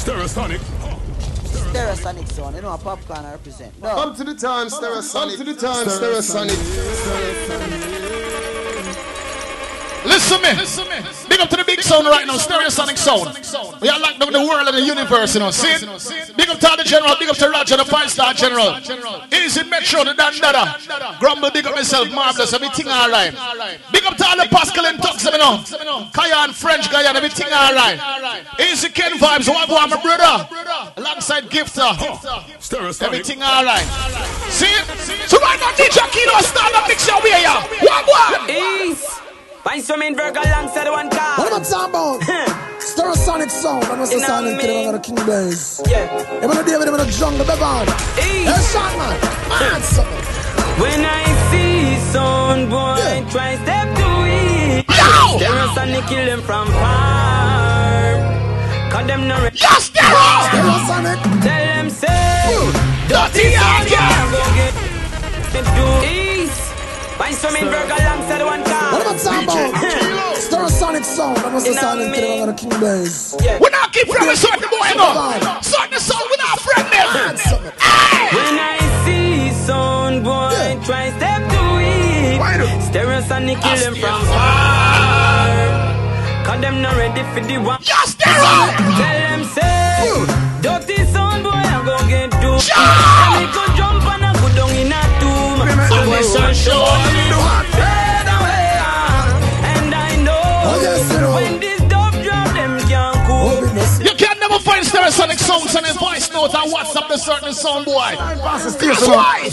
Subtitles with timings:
[0.00, 0.60] Stereosonic.
[1.72, 3.78] Stereosonic sound, you know, a popcorn I represent.
[3.82, 3.90] No.
[3.90, 5.36] Come to the time, Stereosonic.
[5.36, 6.56] Come to the time, Stereosonic.
[10.30, 11.02] Listen me.
[11.28, 13.34] Big up to the big sound right now, stereosonic sound.
[13.80, 15.50] We are locked down the world and the universe, you know.
[15.50, 15.66] See?
[16.36, 18.78] Big up to the general, big up to Roger, the five star general.
[19.34, 20.78] Easy Metro, the Dan Dada.
[21.18, 23.34] Grumble, big up myself, marvelous, everything alright.
[23.90, 26.08] Big up to all the Pascal and Tux, you know.
[26.12, 27.98] Kaya and French guy everything alright.
[28.60, 30.46] Easy Ken vibes, what go on, my brother?
[30.96, 31.90] Alongside Gifter.
[32.60, 33.02] Stereosonic.
[33.02, 33.86] Everything alright.
[34.46, 34.66] See?
[35.26, 37.62] So right now, DJ Kilo, stand up, mix your way, yeah.
[37.82, 38.50] What, what?
[38.50, 39.09] Ease.
[39.70, 41.38] Find some in Virgo alongside one car.
[41.38, 41.92] What about sound
[42.82, 43.84] Stereosonic sound.
[43.84, 44.66] That was the You know sound in I mean?
[44.66, 45.16] Killing the King.
[45.86, 46.42] Yeah.
[46.42, 47.86] I'm gonna deal with him in the jungle, Bevan.
[48.18, 48.50] Ease.
[48.50, 49.14] Hey, shot man.
[49.46, 49.78] Man.
[50.82, 51.22] When I
[51.54, 53.30] see some boy Yeah.
[53.30, 55.38] try step to it, Yo!
[55.38, 58.18] Stereosonic kill them from farm.
[58.90, 60.50] Cause them no re- Yes, Stereo!
[60.50, 61.18] Stereosonic.
[61.46, 62.50] Tell them say,
[63.06, 64.34] Dirty young girl!
[64.34, 64.74] go get
[65.54, 66.20] it do ease.
[66.20, 66.29] Find
[67.32, 68.92] some in Virgo alongside one car.
[68.92, 69.46] What about sound
[70.40, 71.36] Stereosonic sound.
[71.36, 72.18] That was the You know sound in me.
[72.18, 73.36] Killing the King Blaze.
[73.44, 73.58] Yeah.
[73.60, 75.60] We not keep from certain boy, you know.
[75.60, 77.36] Certain soul, we not friend ah, them.
[77.36, 77.72] Something.
[78.36, 80.84] When I see some boy Yeah.
[80.84, 82.66] try step to it, Why do?
[82.88, 85.80] Stereosonic kill them from farm.
[86.46, 87.78] Cause them not ready for the one.
[87.84, 88.72] Yes, Stereo!
[88.96, 90.24] Tell them say,
[90.64, 93.29] dirty sound boy, I go get do.
[96.22, 96.84] So And we it's a show.
[97.72, 98.68] fade away.
[99.72, 101.34] And I know Oh, yes, you know.
[101.34, 103.60] when this dove drop, them can't Oh, cool.
[103.60, 104.00] goodness.
[104.00, 107.86] You can never find Stereosonic sounds and a voice note and WhatsApp the certain sound
[107.86, 108.16] boy.
[108.18, 109.48] That's why.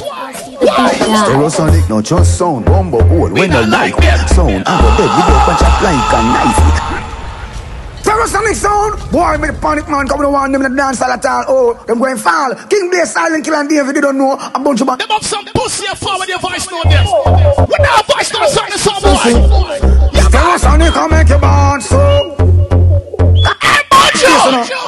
[0.59, 0.91] Why?
[1.23, 5.11] Stereosonic, no just sound, bumbo hole, when I not like like sound, I go bed
[5.15, 7.06] with a bunch of like a knife.
[8.17, 9.11] Stereosonic sound.
[9.11, 11.45] Boy, me the panic man coming to warn them in the dance hall at all.
[11.47, 12.55] Oh, them going fall.
[12.65, 14.33] King Blaze, Silent Killer, and David, they don't know.
[14.33, 14.97] A bunch of man.
[14.97, 17.05] Them up some pussy and forward your voice note them.
[17.69, 19.37] We not voice certain sound boy.
[20.17, 20.57] Yeah, man.
[20.57, 22.35] Stereosonic, come make you born so.
[23.61, 24.86] Hey, Mojo!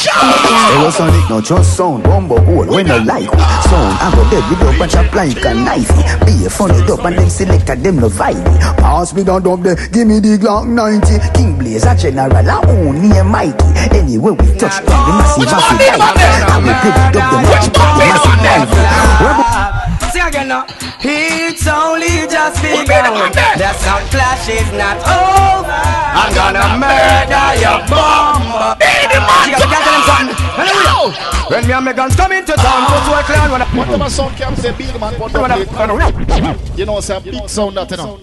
[0.00, 0.10] Joe!
[0.16, 3.28] Stereosonic, no just sound, bumbo hole, when I like
[3.68, 5.92] sound, I go bed with a bunch of like a knife.
[6.24, 8.42] Be a funny dub and then select a them no vibe.
[8.78, 11.18] Pass me down dub there, give me the Glock 90.
[11.36, 13.68] King Blaze, a general, I own me and Mikey.
[13.92, 16.16] Anyway, we touch down the massive, massive life.
[16.48, 19.79] I will play the dub, the massive, one the is massive life.
[20.20, 20.66] Again now.
[21.00, 22.86] It's only just begun.
[22.86, 23.74] the there?
[23.74, 25.72] Sound clash is not over.
[25.72, 28.76] I'm gonna murder your bomb.
[28.78, 29.48] Hey, man!
[29.48, 30.36] She got them something.
[30.60, 31.30] Yo!
[31.48, 34.10] When me and my guns come into town, go to a clan when I Whatever
[34.10, 36.70] sound can say, big man, don't play.
[36.76, 38.20] You know, it's a big sound that, you know.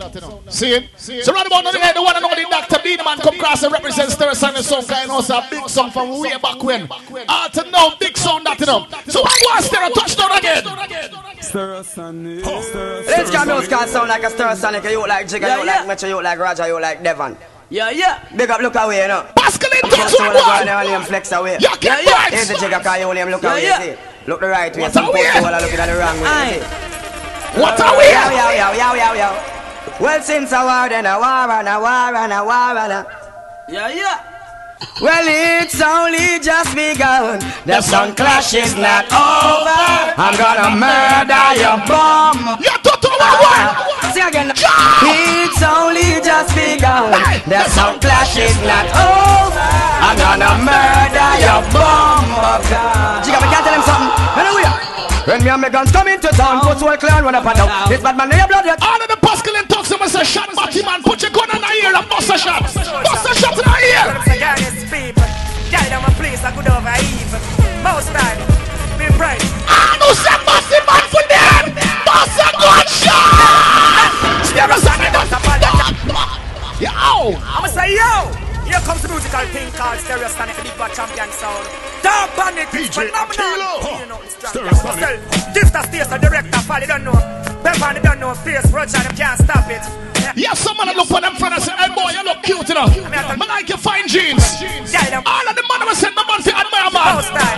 [0.50, 0.90] See it?
[0.98, 2.80] So right about now, the one and only Dr.
[2.84, 6.38] Bean man come across and represent Stereosonic sound, kind of a big song from way
[6.38, 6.88] back when.
[7.28, 8.88] All to now, big sound that, you know.
[9.08, 10.64] So I want Stereo touchdown again.
[11.56, 14.84] Let's get music and sound like a stir sonic.
[14.84, 17.38] You like Jigga, you like Metro, you like Roger, you like Devon.
[17.70, 18.24] Yeah, yeah.
[18.36, 19.26] Big up, look away, you know.
[19.36, 20.62] Pascal in touch Just one wanna go one.
[20.62, 21.58] and only him flex away.
[21.60, 22.30] Yeah, get vibes.
[22.32, 23.96] Here's the Jigga, cause you only him look away, you see.
[24.28, 27.62] Look the right way, What some people are looking at the wrong way, you.
[27.62, 28.32] What are we Yo, at?
[28.32, 29.30] yo, yo, yo, yo, yo.
[30.00, 33.06] Well, since a war, then a war, and a war, and a war, and a...
[33.70, 34.37] Yeah, yeah.
[35.02, 37.42] Well, it's only just begun.
[37.66, 40.14] The sun clash is not over.
[40.18, 42.62] I'm gonna murder your bomb.
[42.62, 44.14] You Toto one one.
[44.14, 44.54] Sing again.
[44.54, 47.10] It's only just begun.
[47.50, 49.66] The sun clash is not over.
[50.02, 52.30] I'm gonna murder your bomb.
[53.26, 54.14] Jigga, we can't tell him something.
[54.38, 54.70] Anyway.
[55.28, 57.90] When me and my guns come into town, put whole clan run up and down.
[57.90, 58.82] This bad man in your blood yet.
[58.82, 59.17] All of the
[60.18, 62.10] Pascal and Tox, someone say shot Batty man, put your gun in the ear and
[62.10, 62.62] bust a shot.
[62.66, 64.08] Bust a shot in the ear.
[64.34, 65.30] Against people,
[65.70, 67.42] guide them a place I could over evil.
[67.86, 68.40] Most time,
[68.98, 69.46] be bright.
[69.70, 71.64] I know say Batty man for them.
[72.02, 74.10] Bust a gunshot.
[74.50, 75.40] Stereosonic does a
[76.82, 77.38] Yo.
[77.38, 78.30] I'ma say yo!
[78.66, 81.66] Here comes the musical thing called Stereosonic, the big bad champion sound.
[82.02, 83.82] Top bandit is DJ phenomenal.
[83.82, 84.02] Kilo.
[84.02, 84.66] You know it's strong.
[84.66, 85.54] Stereosonic.
[85.54, 87.18] Gift the stage, the director, Fall, you don't know.
[87.64, 88.34] Bevan, you don't know.
[88.34, 90.07] Face, Roger, them can't stop it.
[90.38, 92.96] Yeah, someone look for them friend and say, hey boy, you look cute enough.
[93.10, 94.62] Man, I like your fine jeans.
[95.26, 96.94] All of the man was said, no man fi admire
[97.34, 97.57] man.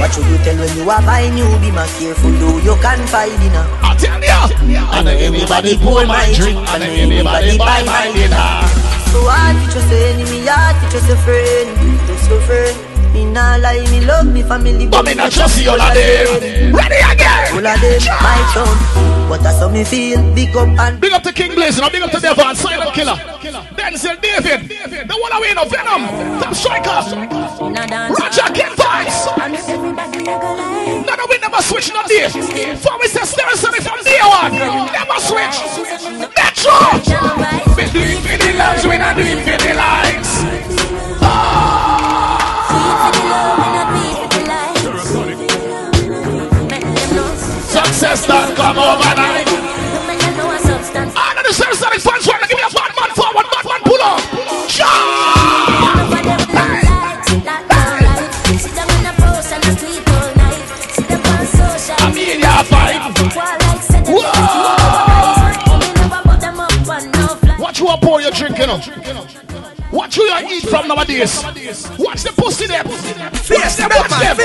[0.00, 3.00] What should you tell when you are buying new be my careful though you can
[3.08, 3.64] find dinner.
[3.82, 4.48] I tell ya.
[4.90, 8.84] I know anybody pour my drink, I know anybody buy my dinner.
[9.14, 11.70] So to just say enemy, hard to just a friend,
[12.06, 12.93] just a friend.
[13.14, 16.74] Me nah lie, me love me family, But me not trust you all of them.
[16.74, 17.54] Ready again.
[17.54, 19.28] All of them, my son.
[19.28, 22.10] But that's how me feel, big up and Big up to King Blazing, big up
[22.10, 23.14] to Devon, Silent Killer.
[23.78, 24.68] Denzel David,
[25.08, 26.10] the one away no Venom,
[26.42, 26.90] Top Striker,
[28.18, 29.16] Roger King Vibes.
[31.06, 32.28] None of we never switch no day.
[32.82, 34.58] For we say Stereosonic from day one,
[34.90, 35.62] never switch.
[36.34, 36.74] Metro.
[37.76, 40.93] We do it for the loves, we not do it for the likes.
[47.94, 49.46] Don't come overnight.
[51.16, 53.80] I know the Stereosonic fans want to give me a bad man forward, bad man
[53.84, 54.20] pull up.
[54.68, 54.88] Shout!
[62.00, 63.00] I mean, yeah, fight.
[67.60, 68.78] Watch who I pour your drink, you know.
[70.14, 71.42] Who you eat from nowadays.
[71.98, 72.86] Watch the pussy them.
[72.86, 74.43] Watch them, watch them.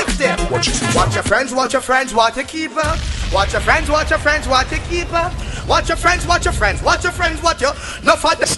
[1.20, 2.98] Watch your friends, watch your friends, watch your keeper.
[3.30, 5.30] Watch your friends, watch your friends, watch your keeper.
[5.68, 7.74] Watch your friends, watch your friends, watch your friends, watch your
[8.08, 8.48] no for the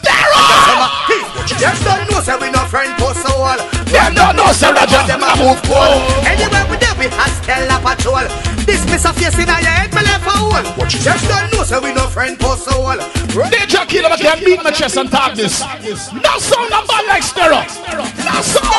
[1.59, 3.59] Them don't know say we no friend post soul.
[3.91, 6.07] Them don't know say Roger them a a move cool.
[6.23, 8.31] Anywhere we there we has tell a patrol.
[8.63, 10.63] This miss a face in your head, me left a hole.
[10.63, 12.95] Them don't know say we no friend post soul.
[13.51, 15.59] DJ Killer can beat my chest and talk this.
[16.15, 17.67] No sound of bad like Stereo.
[18.23, 18.73] No sound.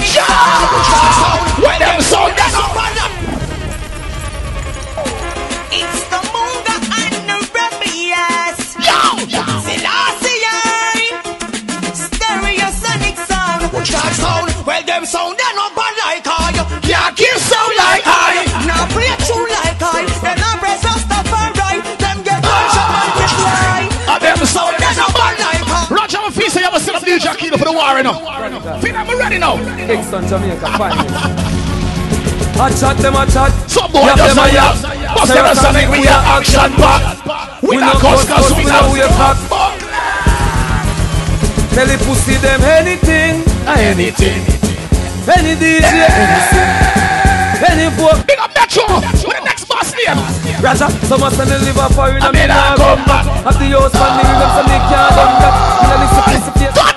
[0.00, 1.58] Shout!
[1.58, 2.89] When them sound, they
[13.86, 14.04] sound.
[14.04, 16.52] That sound, well them sound they no bad like I.
[16.84, 18.44] Can't kill sound like I.
[18.66, 20.04] Now play true like I.
[20.20, 21.80] Them not press us stuff right.
[22.00, 22.50] Them get ah.
[22.50, 23.80] gunshot and get fly.
[24.10, 25.80] And them sound, they no bad like I.
[25.90, 28.04] Roger, I'm feeling say you have a set up DJ Killer for the war, you
[28.04, 28.16] know.
[28.80, 29.56] Feel I'm ready now.
[29.86, 30.94] Kingston, Jamaica, find.
[32.60, 33.50] I chat them, I chat.
[33.70, 34.76] Some boy Yap just them, yap.
[34.76, 35.16] yap.
[35.16, 37.00] Bust them a sonic, we are action pack.
[37.62, 39.36] We We not no cuss, cuss, cause cuss, we we not no wave back.
[39.48, 39.74] fuck.
[41.72, 43.29] Tell the pussy them anything,
[43.78, 44.42] Anything.
[45.30, 45.82] any DJ,
[47.70, 48.26] any book.
[48.26, 48.82] Big up Metro.
[48.96, 50.18] With the next boss name.
[50.60, 53.24] Raja, some must send the liver for in I mean, I come come back.
[53.44, 55.54] Have the house man, me them so me can't done that.
[55.80, 56.89] Me nah listen, listen, listen.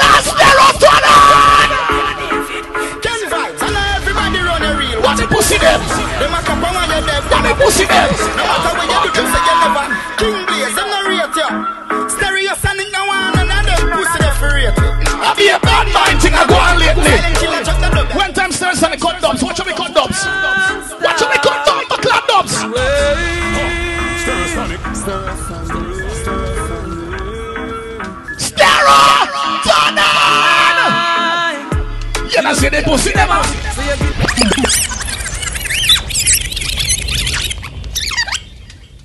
[32.93, 33.27] Know pussy them.
[33.31, 33.43] ah?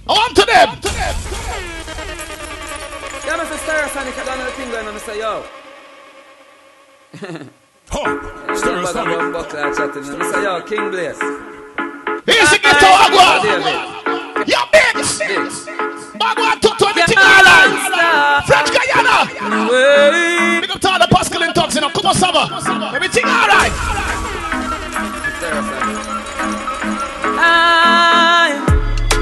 [0.06, 0.69] I want to them.
[3.25, 3.58] Yeah, Mr.
[3.64, 5.44] Stereosonic, I done the thing going on, I say, yo.
[8.55, 9.32] Stereosonic.
[9.32, 11.20] Buckler chatting, I say, yo, King Blaze.
[12.26, 13.29] Here's the ghetto agua.
[14.47, 15.21] Yo, bigs.
[16.18, 18.45] Bagua to to everything alright.
[18.47, 19.16] French Guyana.
[20.61, 21.07] Big up to all the
[21.78, 21.90] Pascal and Tugs, you know.
[21.90, 22.94] Come on, Saba.
[22.94, 23.73] Everything alright.
[27.38, 28.56] Aye.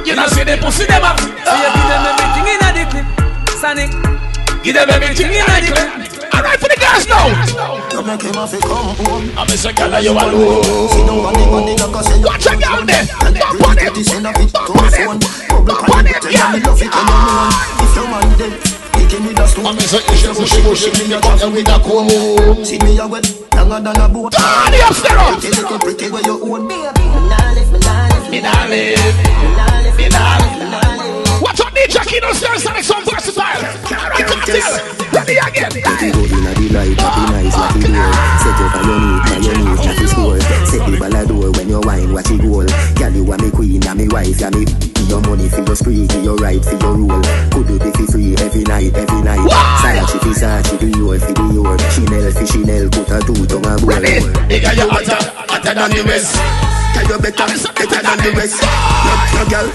[0.05, 1.13] You know, see the pussy them ah.
[1.13, 1.21] up.
[1.21, 3.07] So you give them everything in a the clip.
[3.59, 3.91] Sonic.
[4.63, 5.91] Give them everything in the clip.
[6.35, 7.29] Alright for the girls now.
[9.37, 10.63] I'm a second you alone.
[12.23, 13.05] Watch a girl there.
[13.21, 13.95] Bump on it.
[14.07, 15.33] Bump on it.
[15.67, 16.07] Bump on
[18.41, 18.76] it,
[19.09, 19.67] girl.
[19.67, 22.65] I'm a second you push, push, push, me got you with a comb.
[22.65, 24.33] See me a wet, longer than a boat.
[24.33, 25.39] Turn it up, stereo.
[25.39, 26.67] Pretty little pretty where you own.
[26.67, 26.77] Me
[28.41, 29.17] nah live.
[29.97, 30.57] Me nah live.
[31.41, 33.43] Watch out, DJ Kino Stairs Sonic, so versatile.
[33.43, 34.97] Alright, come on, tell.
[35.13, 35.71] Ready again.
[35.71, 37.81] Pretty good inna the light, happy nice the.
[38.43, 40.07] Set up on your knee, on your knee, not the.
[40.67, 42.67] Set the ball a when you wine, watch it roll.
[42.97, 44.65] Girl, you me queen, me wife, and me.
[45.09, 47.23] Your money for your spree, your right for your rule.
[47.53, 48.06] Could do be
[55.89, 56.35] than the rest.
[56.95, 58.63] Tell you better, better than the rest.
[58.63, 59.67] No, no girl,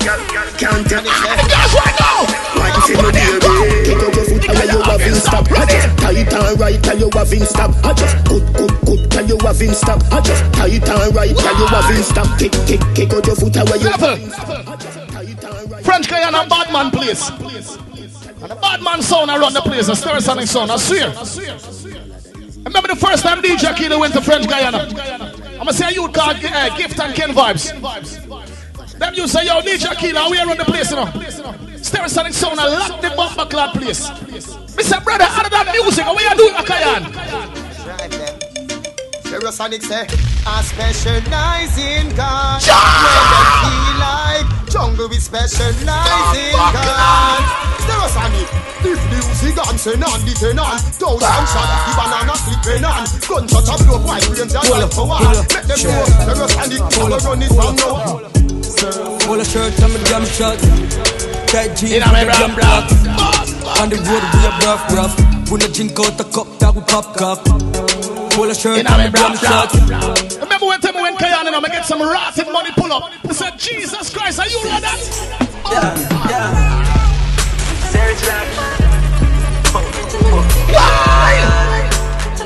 [0.57, 1.03] can't tell.
[1.05, 2.19] Ah, the girls right now.
[2.57, 3.47] Why you say no baby?
[3.85, 5.51] Kick out your foot and you have in stock.
[5.51, 7.71] I just tight and right, tell you have in stock.
[7.83, 10.01] I just good, good, good, tell you have in stock.
[10.11, 12.39] I just tight and right, tell you have in stock.
[12.39, 13.77] Kick, kick, kick out your foot away.
[13.79, 14.81] You have in stock.
[15.83, 17.29] French Guyana Badman place.
[17.29, 21.13] And the Badman sound around the place, the Stereosonic sound, I swear.
[22.65, 25.40] Remember the first time DJ Killer went to French Guyana?
[25.61, 27.69] I'm gonna say a youth called uh, Gift and Ken Vibes.
[28.97, 31.05] Them you say, yo, need DJ Killer, we around the place, you know.
[31.05, 34.09] Stereosonic sound, I lock the bumper clad place.
[34.09, 35.03] Mr.
[35.03, 37.03] Brother, other than music, what you doing, Akayan?
[39.21, 40.07] Stereosonic say,
[40.47, 42.59] I specialize in God.
[42.59, 42.81] Them
[43.61, 45.75] feel like jungle we specialize
[46.39, 47.43] in God.
[47.83, 48.47] Stereosonic,
[48.87, 53.03] if the music on send on the ten on, thousand shot, the banana flipping on,
[53.27, 55.23] gunshot a blow, white range and all for one.
[55.51, 58.31] Make them know, Stereosonic, never run it from now.
[59.27, 60.57] Polo shirt and my jam shot.
[61.51, 63.40] Tight jeans In a me with the jump bra- block.
[63.79, 65.15] On the road we a rough rough.
[65.51, 67.39] When I drink out the cup that we pop cup.
[68.31, 69.73] Polo shirt In and a my me bra- jam shot.
[70.41, 73.11] Remember when time when Kayan and I get some rotted money pull up?
[73.27, 76.11] I said, Jesus Christ, are you like oh, that?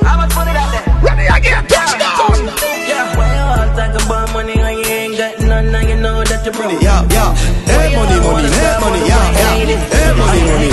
[0.06, 0.86] I'ma put it out there.
[1.04, 2.48] Ready again, touchdown!
[2.88, 3.18] Yeah.
[3.18, 6.46] When you all talk about money and you ain't got none, now you know that
[6.46, 6.82] you're broke.
[6.82, 7.65] Yeah, yeah.
[8.06, 9.66] Money, money, hey, money, yeah, yeah.
[9.90, 10.70] Hey, money, money.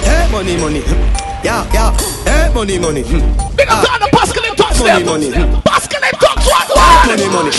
[0.00, 0.80] Hey, money, money.
[1.44, 1.92] Yeah, yeah.
[2.24, 3.02] Hey, money, money.
[3.52, 5.28] Big up to the Pascal and touch Money, money.
[5.68, 7.12] Pascal and touch one one.
[7.12, 7.52] Money, money.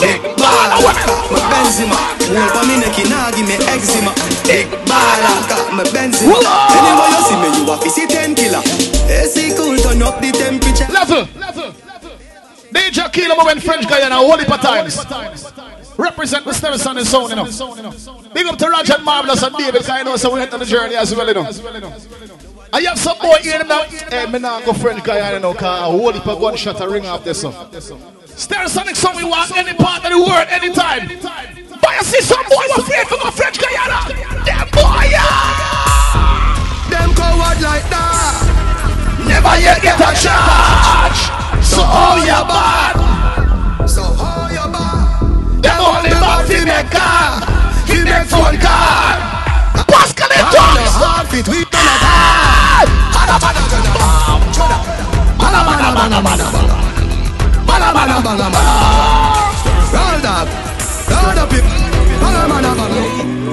[0.00, 1.12] Big ball of women.
[1.28, 1.98] My Benzema.
[2.24, 4.16] Hold for me neck, nah give me eczema.
[4.48, 6.40] Big baller, got my Benzema.
[6.72, 8.64] Anyway you see me, you a see ten killer.
[9.12, 10.88] AC cool, turn up the temperature.
[10.88, 11.28] Level.
[12.72, 14.96] DJ Kilo when French Guyana, whole heap of times.
[15.98, 18.32] Represent the Stereosonic sound, you know.
[18.32, 20.66] Big up to Roger and Marvelous and David, because I know someone went on the
[20.66, 21.42] journey as well, you know.
[22.72, 23.82] I have some boy here now.
[23.82, 26.88] Hey, me now go French Guyana, you know, because a whole heap of gunshot a
[26.88, 27.52] ring off this song.
[27.72, 31.08] Stereosonic song we want any part of the world, anytime.
[31.80, 34.14] But you see some boy was afraid to go French Guyana.
[34.46, 36.86] Them boy, yeah.
[36.90, 38.46] Them coward like that.
[39.26, 41.20] Never yet get a charge.
[41.64, 42.77] So how you bad?
[48.30, 49.16] Phone call.
[49.88, 50.94] Pascal and Jones.
[59.94, 60.48] Roll up,
[61.08, 61.64] roll up it.
[62.20, 62.98] Bada, bada, bada.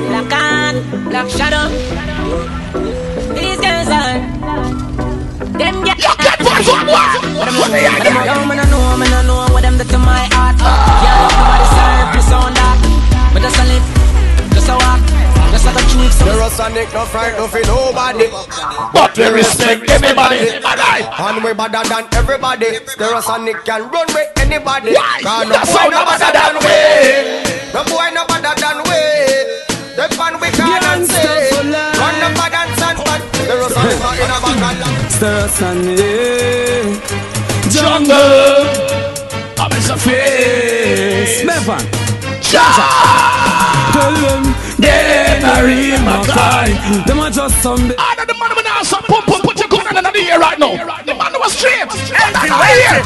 [0.09, 0.73] Black on,
[1.09, 1.65] black shadow.
[3.35, 4.15] These girls are
[5.59, 5.97] them get.
[5.97, 7.21] You get what what what?
[7.37, 8.25] What are you I doing?
[8.25, 10.57] don't know, I know, I know what them do to my heart.
[10.59, 12.84] Yeah, nobody serve me sound that.
[16.55, 16.73] Chew some.
[16.75, 18.27] Stereosonic, no fright, no feel nobody.
[18.93, 20.49] But we respect everybody.
[20.63, 21.05] Alright.
[21.19, 22.65] And we better than everybody.
[22.87, 24.93] Stereosonic can run with anybody.
[24.93, 25.19] Why?
[25.23, 26.79] Cause no That's boy how no no better better than than we.
[27.73, 29.01] No boy no better than we.
[29.95, 31.51] The fun we can't say.
[31.51, 33.21] Run the bag and stand back.
[33.33, 36.13] Stereosonic not in a bag and Stereosonic.
[37.71, 38.67] Jungle.
[39.57, 41.43] I'm in the face.
[41.43, 41.83] Mevan.
[42.41, 43.91] Jah.
[43.93, 44.64] Tell them.
[44.77, 46.75] They marry my kind.
[47.07, 47.87] Them are just some.
[47.87, 50.39] bi- Ah, the man who now some pump pump put your gun in the ear
[50.39, 50.75] right now.
[51.05, 51.87] The man was straight.
[51.87, 52.99] Everywhere.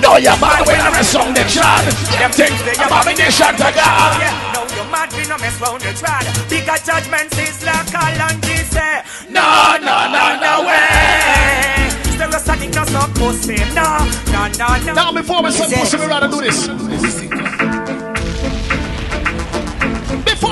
[0.00, 1.86] No, your man when I song the child.
[2.14, 4.22] Them things they abomination to God.
[4.54, 6.24] No, you mad, we no mess round the trad.
[6.48, 9.02] Bigger judgments is like a lundy say.
[9.28, 11.90] No, no, no, no way.
[12.14, 13.56] Stereosonic no some pussy.
[13.74, 14.92] No, no, no, no.
[14.94, 16.68] Now before we some pussy, we rather do this.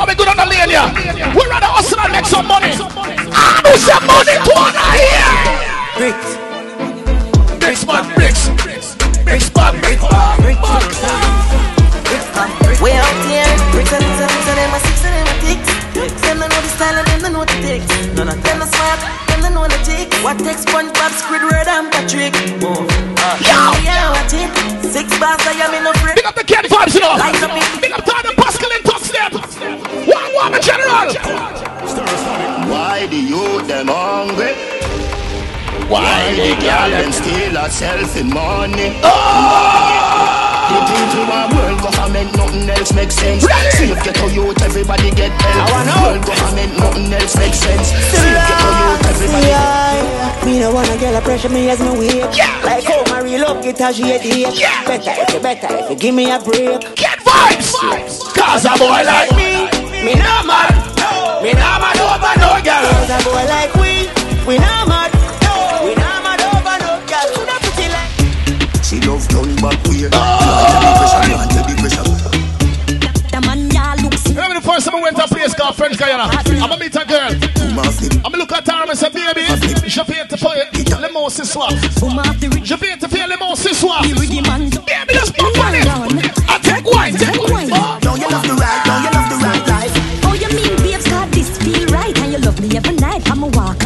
[0.05, 0.85] Before ah, we go down the lane here,
[1.33, 2.77] we rather hustle and make some money.
[2.77, 5.33] I do some money to one here.
[5.97, 6.37] Bricks,
[7.57, 8.53] Bricks, man, bricks.
[9.25, 10.05] Bricks, man, bricks.
[12.85, 13.49] we out here.
[13.73, 15.73] Bricks and bricks and bricks and them a six and them a ticks.
[16.21, 17.89] Them don't know the style and them don't know the ticks.
[18.13, 19.24] None of them are smart,
[19.55, 20.13] them don't know the tick.
[20.23, 22.35] What takes SpongeBob, Squidward and Patrick?
[22.63, 22.87] Oh,
[23.19, 23.39] uh,
[23.83, 24.51] yeah, watch it.
[24.85, 26.17] Six bars, I am in a friend.
[26.17, 27.15] Big up the Ken vibes, you know.
[27.17, 27.81] Light up it.
[27.81, 29.33] Big up to the Pascal and Tuck Step.
[30.07, 31.15] One woman general.
[32.71, 34.55] Why do you them hungry?
[35.89, 39.01] Why the girl them steal herself in money?
[39.03, 40.34] Oh!
[40.65, 43.45] The people want world government, nothing else makes sense.
[43.45, 43.71] Ready?
[43.77, 45.71] Save ghetto youth, everybody get help.
[46.03, 47.89] World government, nothing else makes sense.
[48.13, 52.37] Save ghetto youth, everybody get Me no wanna get a pressure me as my weight.
[52.37, 52.61] Yeah.
[52.65, 54.59] Like how my real love get as she a date.
[54.59, 54.85] Yeah.
[54.85, 56.81] Better if you better if you give me a break.
[56.97, 57.73] Get vibes.
[58.35, 59.69] Cause a boy like me.
[60.05, 60.95] Me no mad.
[61.43, 62.89] We not mad over no girl.
[62.93, 64.09] Cause a boy like we,
[64.47, 65.14] we not mad.
[69.65, 70.05] Back way.
[70.13, 72.05] Tell the pressure, man, tell the pressure.
[73.33, 75.97] The man ya look Remember the first time I went to a place called French
[75.97, 76.29] Guyana?
[76.29, 77.33] I'm gonna meet a girl.
[77.33, 79.47] I'm gonna look at her and say, baby,
[79.89, 81.71] je viens te payer le mot ce soir.
[81.71, 84.03] Je viens te payer le mot ce soir.
[84.03, 85.87] Baby, just pop on it.
[85.87, 87.69] I take wine, take wine.
[88.01, 88.85] Don't you love the right?
[88.85, 89.93] Don't you love the right life?
[90.27, 93.29] Oh, you mean babes got this feel right and you love me every night.
[93.31, 93.84] I'ma walk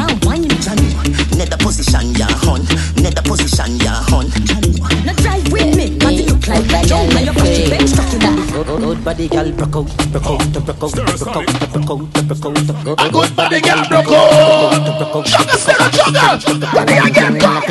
[9.19, 11.35] body girl, broke out, broke out, broke out, broke out,
[11.75, 13.07] broke out, broke out.
[13.07, 15.27] A good body girl broke out.
[15.27, 16.71] Sugar, sugar, sugar.
[16.71, 17.63] Body again, come.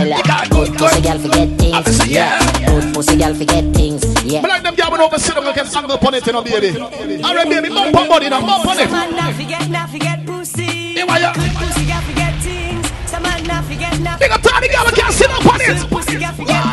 [0.51, 2.39] Good pussy girl forget things, yeah.
[2.67, 4.41] Good pussy girl forget things, yeah.
[4.41, 6.43] Me like them girl when over sit down and can angle upon it, you know,
[6.43, 6.75] baby.
[7.23, 8.89] Alright, baby, bump on body now, bump on it.
[8.89, 10.95] Some man not forget, not forget pussy.
[10.95, 11.31] Hey, why ya?
[11.31, 12.91] Good pussy, girl forget things.
[13.09, 15.61] Some man not forget, not Big up to the girl who can sit up on
[15.61, 15.67] it.
[15.67, 16.63] Good pussy, girl forget.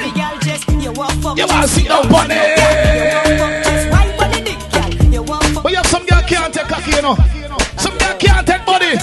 [0.00, 1.36] Baby girl just you want fuck.
[1.36, 2.61] You wanna sit down on it.
[7.02, 7.58] You know.
[7.78, 8.94] Some girl can't take body.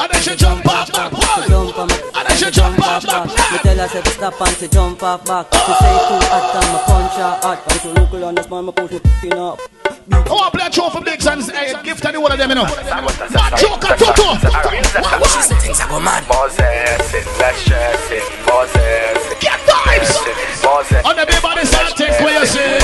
[0.00, 1.12] And then she jump off back,
[1.48, 1.94] Jump on me.
[2.14, 3.26] And then she jump off back.
[3.26, 5.46] Me tell her say to stop and she jump off back.
[5.52, 7.72] She say too hot and me punch her hot.
[7.72, 9.58] And she look on this man, me push me in up.
[10.10, 12.50] I want to play a show for Biggs and uh, gift any one of them,
[12.50, 12.64] you know.
[12.64, 14.36] Man, Joker, Toto.
[15.24, 16.24] She say things I go mad.
[19.40, 21.04] Get vibes.
[21.04, 22.78] On the big body start take where you say.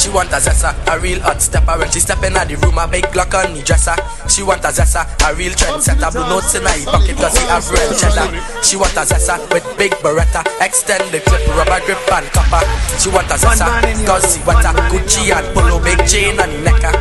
[0.00, 2.88] She want a zessa, a real hot stepper When she step in the room, a
[2.88, 3.92] big Glock on the dresser
[4.32, 7.68] She want a zessa, a real trendsetter Blue notes in her pocket cause she have
[7.68, 8.32] red cheddar
[8.64, 12.64] She want a zessa with big beretta Extend the clip, rubber grip and copper
[12.96, 13.68] She want a zessa
[14.08, 16.96] cause she want a Gucci and polo Big chain on the necker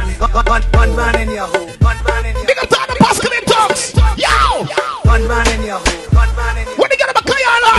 [0.76, 1.72] One man in your hole.
[1.80, 3.96] One man in your Big up to the Pascal in talks.
[4.20, 4.68] Yo!
[5.08, 6.09] One man in your hole.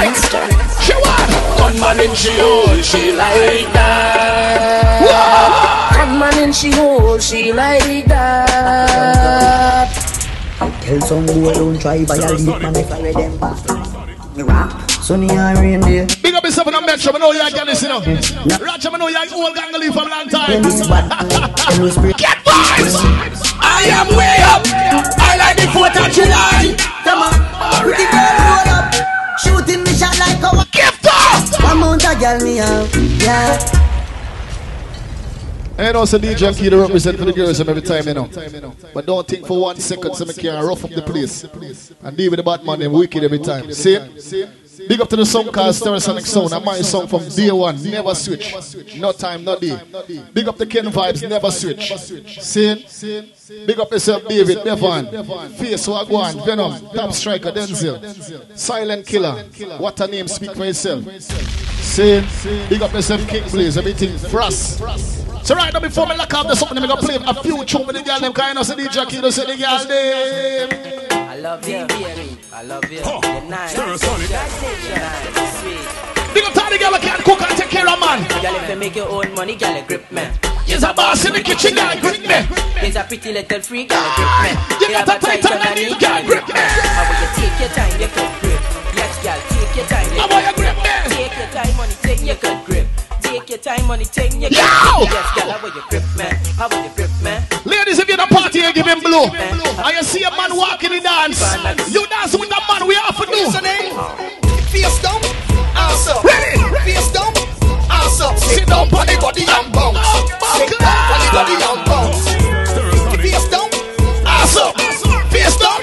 [0.00, 0.16] Like,
[0.80, 1.28] she want.
[1.60, 5.04] Gunman in she hole, she like that
[5.94, 9.92] Gunman in she hole, she like that
[10.80, 13.58] Tell some boy don't try violate man if I read them back.
[14.34, 16.06] Me rap, sunny and rain day.
[16.22, 18.00] Big up yourself in the metro, I know you're getting this, you know.
[18.00, 20.62] Roger, I know you're old gang leave for a long time.
[20.62, 23.36] Get vibes!
[23.60, 24.64] I am way up
[25.20, 28.19] I like the 4th of July Come on,
[32.30, 33.58] Girl me have, yeah.
[35.76, 38.30] And also DJ Key to represent for the girls every time, you know.
[38.94, 41.42] But don't think for one second so me can rough up the place.
[42.00, 43.72] And deal with the bad man them wicked every time.
[43.72, 43.98] See?
[44.86, 46.52] Big up to the song called Stereosonic Sound.
[46.52, 48.54] And my song from day one, never switch.
[48.96, 49.76] No time, no day.
[50.32, 51.96] Big up the Ken Vibes, never switch.
[51.96, 53.66] See?
[53.66, 55.06] Big up yourself, David, Devon,
[55.54, 59.42] Face Wagwan, Venom, Top Striker, Denzel, Silent Killer.
[59.78, 61.04] What a name, speak for yourself.
[61.90, 62.22] See?
[62.68, 64.78] Big up yourself, King Blaze, everything, Frost.
[65.44, 67.84] So right now before me lock up the something, I'm gonna play a few tune
[67.84, 70.70] with the girl them kind of say DJ Kid, say the girl them.
[71.10, 72.38] I love you, baby.
[72.52, 73.00] I love you.
[73.02, 73.76] You're nice.
[73.76, 74.54] You're nice.
[75.58, 75.82] Sweet.
[76.30, 78.22] Big up to the girl that can cook and take care of man.
[78.38, 80.22] Girl, if you make your own money, girl, you grip me.
[80.66, 82.38] He's a boss in the kitchen, girl, grip me.
[82.78, 84.50] He's a pretty little freak, girl, you grip me.
[84.54, 86.54] Ah, you got a tight underneath, girl, grip me.
[86.54, 88.62] How will you take your time, you could grip.
[88.94, 90.06] Yes, girl, take your time.
[90.14, 91.09] How will you grip me?
[93.90, 95.02] Money, take your Yo!
[95.02, 96.30] Yes, girl, how will you grip me?
[96.54, 97.34] How will you grip me?
[97.66, 99.26] Ladies, if you're in a party, you give him blue.
[99.34, 101.42] And you see a man walking in dance.
[101.90, 103.50] You dance with that man, we have to do.
[104.70, 105.18] Face down,
[105.74, 106.22] ass up.
[106.22, 106.54] Ready?
[106.86, 107.34] Face down,
[107.90, 108.38] ass up.
[108.38, 109.98] Sit down on oh, the body and bounce.
[110.54, 112.22] Sit down on the body and bounce.
[113.18, 113.66] Face down,
[114.22, 114.78] ass up.
[115.34, 115.82] Face down,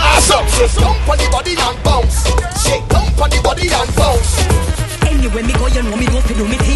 [0.00, 0.48] ass up.
[0.56, 2.16] Sit down on the body and bounce.
[2.64, 4.40] Shake down on the body and bounce.
[5.04, 6.71] Anyway, me go, you know me go to do me thing.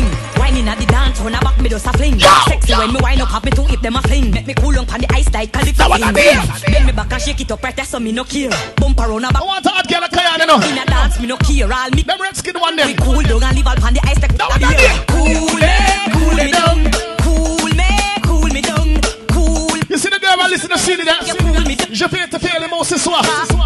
[1.16, 2.20] The a back me just a fling.
[2.20, 4.30] Sexy when me wind up, have me to hip them a fling.
[4.30, 5.78] Make me cool on the ice like California.
[5.78, 6.12] Now what I?
[6.12, 8.50] Bend me back and shake it up right there, so me no care.
[8.76, 9.42] Bump around a back.
[9.42, 10.60] I want to hot girl a Kayan, you know.
[10.60, 11.72] In a dance, me no care.
[11.72, 12.02] All me.
[12.02, 12.86] Them red skin one them.
[12.86, 14.76] We cool down and leave all on the ice like what I mean?
[15.08, 15.74] Cool me,
[16.12, 16.78] cool me down.
[17.24, 17.90] Cool me,
[18.22, 19.00] cool me down.
[19.32, 19.76] Cool.
[19.88, 21.16] You see the girl and listen to CD there?
[21.24, 21.92] You cool me down.
[21.92, 23.24] Je fais te faire les mots ce soir.
[23.24, 23.56] Just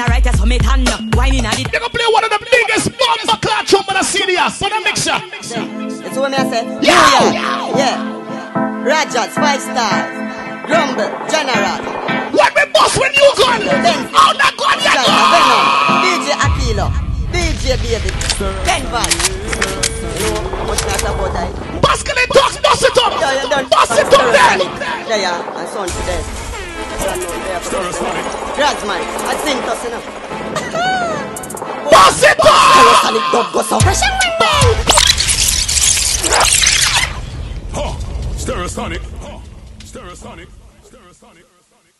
[0.00, 1.70] on the rhythm and I write a summit and whining at it.
[1.70, 2.92] They gonna play one of the biggest
[3.40, 4.36] clad drum in the city.
[4.36, 5.16] For the mixer.
[6.06, 6.62] It's what me I say.
[6.82, 7.24] Yeah.
[7.24, 7.76] York.
[7.76, 8.84] Yeah.
[8.84, 10.04] Rajats, five stars.
[10.68, 11.78] Rumble, General.
[12.32, 13.62] What we boss when you gone?
[14.12, 15.10] How that gone you gone?
[15.32, 15.64] Venom,
[16.02, 16.86] DJ Akelo,
[17.32, 18.10] DJ Baby,
[18.66, 19.10] Ten Van.
[20.16, 21.50] You know much that's about that?
[21.82, 23.12] Pascal and Talks, bust it up.
[23.20, 23.62] Yeah.
[23.70, 24.60] Bust it up then.
[25.08, 26.45] Yeah, yeah, and son to
[26.98, 27.18] them.
[28.56, 30.02] Razman, I sing to you know.
[31.90, 32.46] Bust it up.
[32.76, 34.56] Stereosonic dub go so fresh and bang bang.
[38.36, 39.02] Stereosonic.
[39.80, 40.65] Stereosonic.